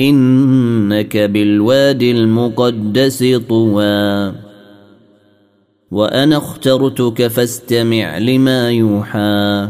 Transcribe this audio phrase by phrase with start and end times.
[0.00, 4.32] إنك بالوادي المقدس طوى.
[5.90, 9.68] وأنا اخترتك فاستمع لما يوحى.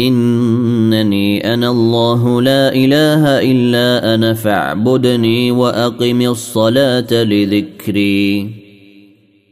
[0.00, 8.61] إنني أنا الله لا إله إلا أنا فاعبدني وأقم الصلاة لذكري.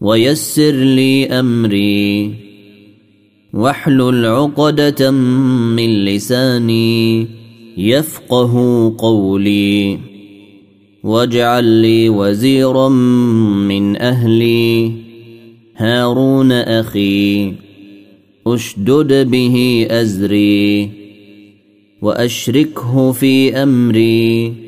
[0.00, 2.34] ويسر لي أمري.
[3.52, 7.26] واحلل عقدة من لساني
[7.76, 8.54] يفقه
[8.98, 9.98] قولي.
[11.02, 12.88] واجعل لي وزيرا
[13.68, 14.92] من أهلي.
[15.76, 17.52] هارون أخي
[18.46, 20.90] أشدد به أزري.
[22.02, 24.67] وأشركه في أمري.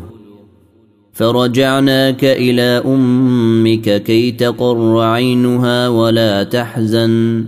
[1.21, 7.45] فرجعناك إلى أمك كي تقر عينها ولا تحزن.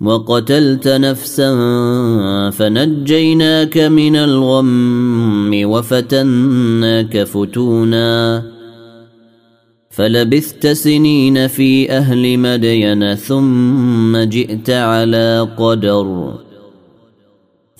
[0.00, 1.50] وقتلت نفسا
[2.50, 8.42] فنجيناك من الغم وفتناك فتونا.
[9.90, 16.32] فلبثت سنين في أهل مدين ثم جئت على قدر.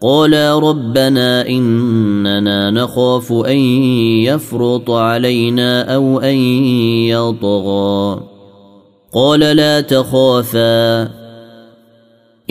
[0.00, 3.58] قالا ربنا اننا نخاف ان
[4.26, 6.36] يفرط علينا أو ان
[7.08, 8.20] يطغى
[9.12, 11.10] قال لا تخافا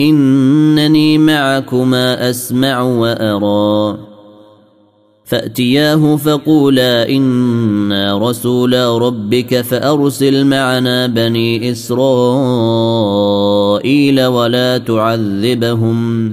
[0.00, 3.98] انني معكما اسمع وارى
[5.24, 12.04] فاتياه فقولا أنا رسولا ربك فارسل معنا بني اسرائيل
[14.24, 16.32] ولا تعذبهم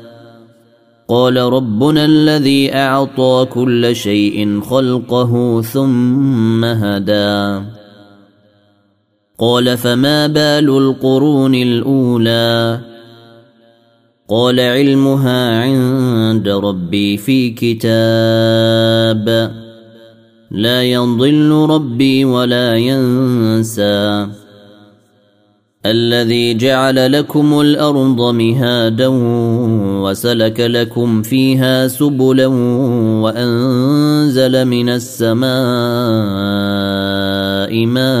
[1.11, 7.65] قال ربنا الذي أعطى كل شيء خلقه ثم هدى.
[9.39, 12.79] قال فما بال القرون الأولى؟
[14.29, 19.27] قال علمها عند ربي في كتاب.
[20.51, 24.27] لا يضل ربي ولا ينسى.
[25.85, 29.07] الذي جعل لكم الأرض مهادا
[30.03, 32.47] وسلك لكم فيها سبلا
[33.25, 35.51] وأنزل من السماء
[37.85, 38.11] ماء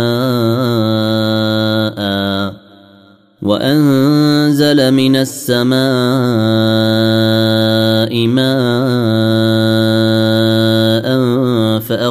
[3.41, 5.81] وأنزل من السماء
[8.27, 8.70] ماء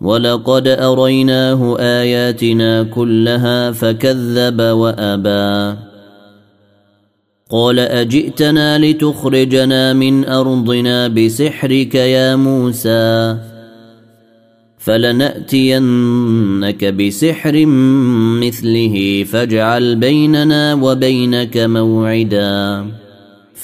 [0.00, 5.78] ولقد أريناه آياتنا كلها فكذب وأبى.
[7.50, 13.36] قال أجئتنا لتخرجنا من أرضنا بسحرك يا موسى
[14.78, 17.66] فلنأتينك بسحر
[18.46, 22.86] مثله فاجعل بيننا وبينك موعدا.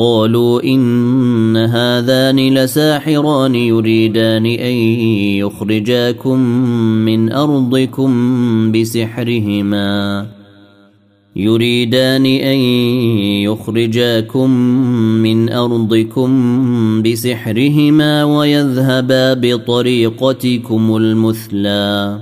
[0.00, 4.72] قالوا إن هذان لساحران يريدان أن
[5.36, 6.40] يخرجاكم
[7.04, 8.12] من أرضكم
[8.72, 10.26] بسحرهما.
[11.36, 12.58] يريدان أن
[13.44, 14.50] يخرجاكم
[15.22, 16.30] من أرضكم
[17.02, 22.20] بسحرهما ويذهبا بطريقتكم المثلى.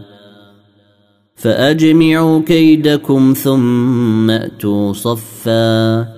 [1.36, 6.17] فأجمعوا كيدكم ثم أتوا صفا.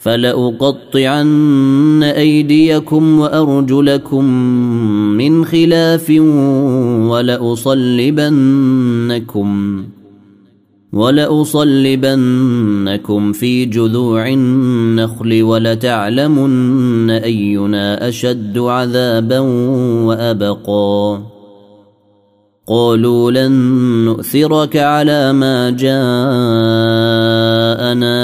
[0.00, 4.24] فلأقطعن أيديكم وأرجلكم
[5.16, 6.10] من خلاف
[7.10, 8.20] ولأصلبنكم
[10.92, 12.12] ولأصلبنكم
[13.32, 19.38] في جذوع النخل ولتعلمن أينا أشد عذابا
[20.06, 21.20] وأبقى.
[22.70, 23.52] قالوا لن
[24.04, 25.90] نؤثرك على ما جاءنا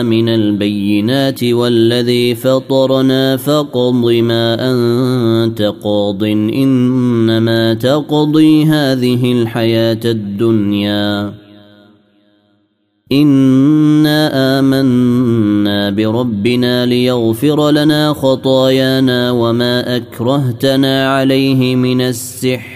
[0.02, 11.32] من البينات والذي فطرنا فاقض ما أنت قاض إنما تقضي هذه الحياة الدنيا.
[13.12, 22.75] إنا آمنا بربنا ليغفر لنا خطايانا وما أكرهتنا عليه من السحر.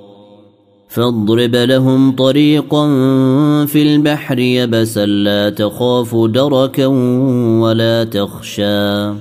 [0.91, 2.87] فاضرب لهم طريقا
[3.65, 6.85] في البحر يبسا لا تخاف دركا
[7.61, 9.13] ولا تخشى.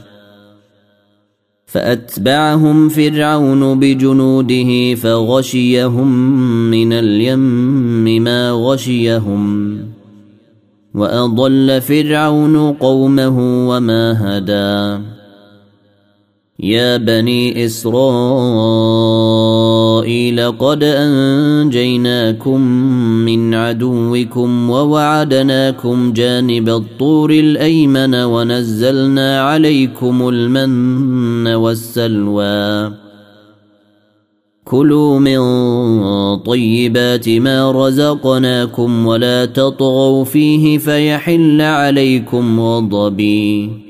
[1.66, 9.76] فأتبعهم فرعون بجنوده فغشيهم من اليم ما غشيهم.
[10.94, 15.19] وأضل فرعون قومه وما هدى.
[16.62, 18.00] يا بني اسرائيل
[20.58, 22.60] قد انجيناكم
[23.24, 32.92] من عدوكم ووعدناكم جانب الطور الايمن ونزلنا عليكم المن والسلوى.
[34.64, 35.38] كلوا من
[36.36, 43.89] طيبات ما رزقناكم ولا تطغوا فيه فيحل عليكم غضبي.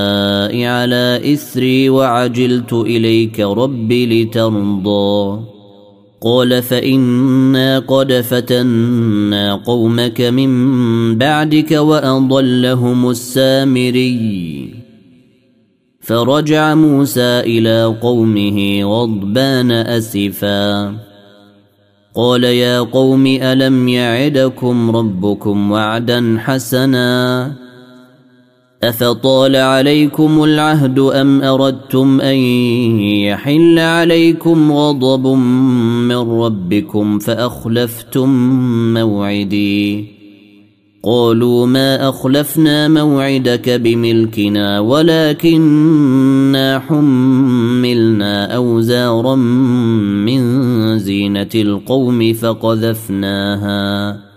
[0.53, 5.39] على إثري وعجلت إليك رب لترضى.
[6.23, 10.51] قال فإنا قد فتنا قومك من
[11.17, 14.69] بعدك وأضلهم السامري.
[16.01, 20.95] فرجع موسى إلى قومه غضبان أسفا.
[22.15, 27.70] قال يا قوم ألم يعدكم ربكم وعدا حسنا؟
[28.83, 32.35] أفطال عليكم العهد أم أردتم أن
[33.25, 35.27] يحل عليكم غضب
[36.07, 38.29] من ربكم فأخلفتم
[38.93, 40.05] موعدي؟
[41.03, 54.30] قالوا ما أخلفنا موعدك بملكنا ولكننا حملنا أوزارا من زينة القوم فقذفناها.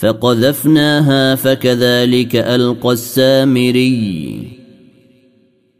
[0.00, 4.42] فقذفناها فكذلك ألقى السامري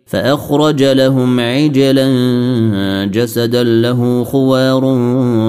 [0.06, 2.06] فأخرج لهم عجلا
[3.04, 4.84] جسدا له خوار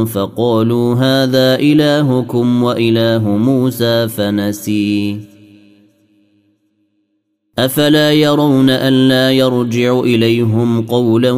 [0.05, 5.19] فقالوا هذا إلهكم وإله موسى فنسي.
[7.59, 11.31] أفلا يرون الا يرجع إليهم قولا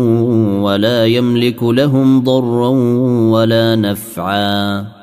[0.64, 2.70] ولا يملك لهم ضرا
[3.32, 5.03] ولا نفعا.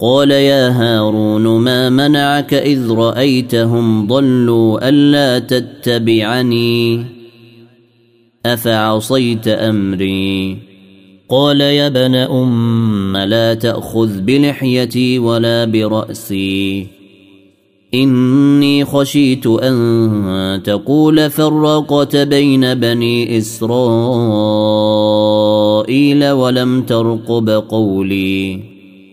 [0.00, 7.04] قال يا هارون ما منعك إذ رأيتهم ضلوا ألا تتبعني؟
[8.46, 10.58] أفعصيت أمري؟
[11.28, 16.86] قال يا ابن أم لا تأخذ بلحيتي ولا برأسي.
[17.94, 23.90] إني خشيت أن تقول فرقت بين بني إسرائيل
[26.30, 28.69] ولم ترقب قولي.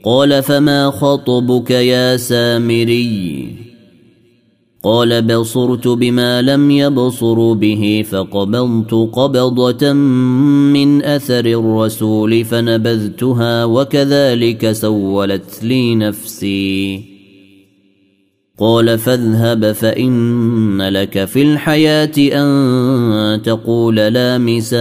[0.07, 3.55] قال فما خطبك يا سامري؟
[4.83, 9.93] قال بصرت بما لم يبصروا به فقبضت قبضة
[10.73, 17.03] من أثر الرسول فنبذتها وكذلك سولت لي نفسي.
[18.59, 24.77] قال فاذهب فإن لك في الحياة أن تقول لا مساس.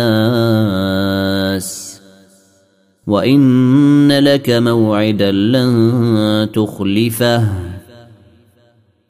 [3.07, 7.49] وإن لك موعدا لن تخلفه.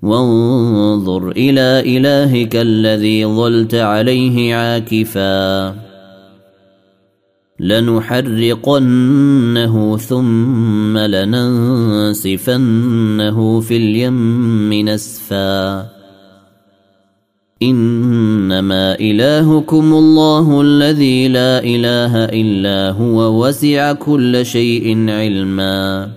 [0.03, 5.87] وانظر إلى إلهك الذي ظلت عليه عاكفاً.
[7.61, 15.87] لنحرقنه ثم لننسفنه في اليم نسفا.
[18.47, 26.09] إنما إلهكم الله الذي لا إله إلا هو وسع كل شيء علما.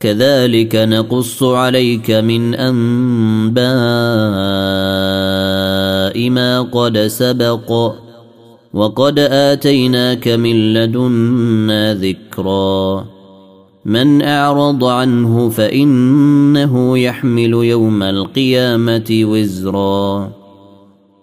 [0.00, 3.64] كذلك نقص عليك من أنباء
[6.30, 7.92] ما قد سبق
[8.74, 13.06] وقد آتيناك من لدنا ذكرا.
[13.84, 20.43] من أعرض عنه فإنه يحمل يوم القيامة وزرا.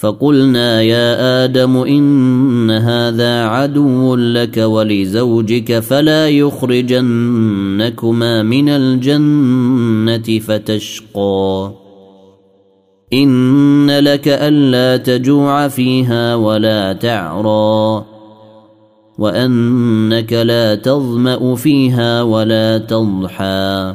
[0.00, 6.82] فقلنا يا آدم إن هذا عدو لك ولزوجك فلا يخرجنكما
[8.42, 11.72] من الجنة فتشقى.
[13.12, 18.04] إن لك ألا تجوع فيها ولا تعرى.
[19.18, 23.94] وأنك لا تظمأ فيها ولا تضحى.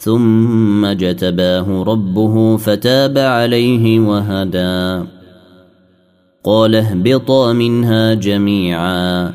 [0.00, 5.08] ثم جتباه ربه فتاب عليه وهدى.
[6.44, 9.32] قال اهبطا منها جميعا.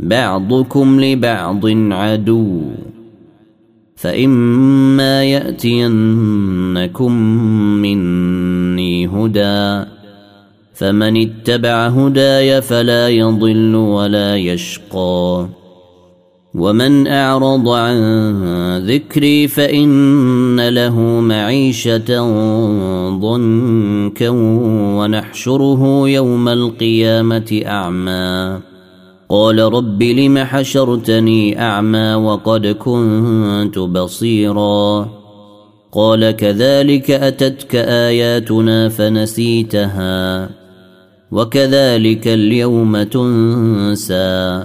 [0.00, 2.60] بعضكم لبعض عدو.
[3.96, 7.12] فإما يأتينكم
[7.82, 9.88] مني هدى.
[10.74, 15.48] فمن اتبع هداي فلا يضل ولا يشقى.
[16.54, 17.98] ومن أعرض عن
[18.86, 22.20] ذكري فإن له معيشة
[23.20, 24.28] ضنكا
[24.98, 28.60] ونحشره يوم القيامة أعمى
[29.28, 35.08] قال رب لم حشرتني اعمى وقد كنت بصيرا
[35.92, 40.50] قال كذلك اتتك اياتنا فنسيتها
[41.32, 44.64] وكذلك اليوم تنسى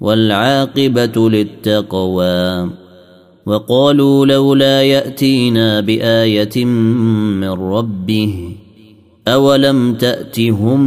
[0.00, 2.70] والعاقبة للتقوى.
[3.46, 8.52] وقالوا لولا يأتينا بآية من ربه
[9.28, 10.78] أولم تأتهم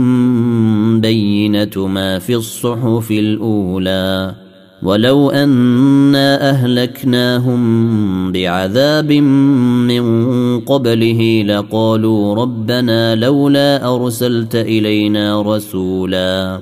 [1.02, 4.36] بينة ما في الصحف الأولى؟
[4.84, 7.62] ولو أنا أهلكناهم
[8.32, 10.06] بعذاب من
[10.60, 16.62] قبله لقالوا ربنا لولا أرسلت إلينا رسولا.